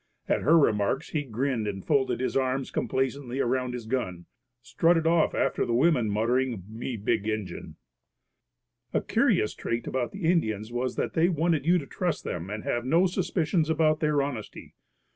[0.27, 4.25] At her remarks he grinned and folding his arms complacently around his gun,
[4.63, 7.75] strutted off after the women muttering, "Me big Injun."
[8.95, 12.63] A curious trait about the Indians was that they wanted you to trust them and
[12.63, 14.73] have no suspicions about their honesty.